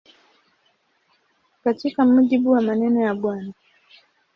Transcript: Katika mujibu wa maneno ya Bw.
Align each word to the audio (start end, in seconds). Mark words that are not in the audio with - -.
Katika 1.63 2.05
mujibu 2.05 2.51
wa 2.51 2.61
maneno 2.61 3.01
ya 3.01 3.15
Bw. 3.15 3.35